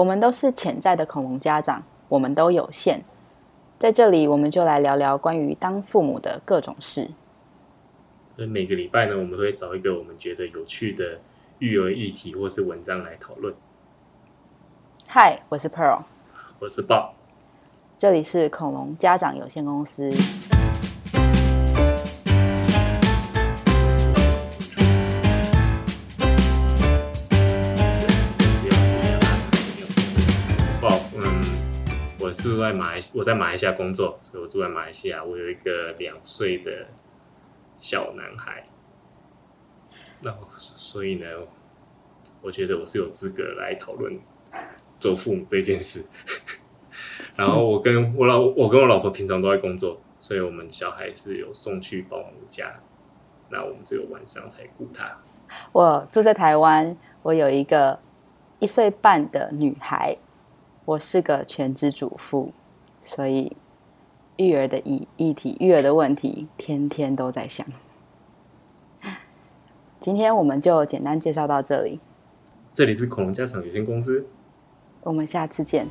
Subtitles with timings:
[0.00, 3.04] 我们都是潜在的恐龙家长，我们都有限。
[3.78, 7.06] 在这里，我们就来聊聊关于当父母的各种事。
[8.34, 11.18] 所以每个礼拜呢，我们都会找一个我们觉得有趣的
[11.58, 13.54] 育儿议题或是文章来讨论。
[15.06, 16.00] 嗨，我是 Pearl，
[16.60, 17.10] 我是 Bob，
[17.98, 20.10] 这里是恐龙家长有限公司。
[32.22, 35.24] 我住在马来，我在马来西亚工作，所以我住在马来西亚。
[35.24, 36.88] 我有一个两岁的
[37.78, 38.66] 小男孩，
[40.20, 41.26] 那所以呢，
[42.42, 44.20] 我觉得我是有资格来讨论
[44.98, 46.06] 做父母这件事。
[47.36, 52.80] 然后我跟我老，我跟我老婆平常都在工作，所以我们小孩是有送去保姆家，
[53.48, 55.18] 那我们只有晚上才顾他。
[55.72, 57.98] 我住在台湾，我有一个
[58.58, 60.18] 一岁半的女孩。
[60.90, 62.52] 我是个全职主妇，
[63.00, 63.56] 所以
[64.36, 67.64] 育儿的议议题、育儿的问题，天天都在想。
[70.00, 72.00] 今天我们就简单介绍到这里。
[72.74, 74.26] 这里是恐龙家长有限公司，
[75.04, 75.86] 我们下次见。